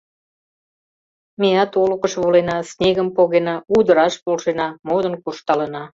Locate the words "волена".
2.23-2.57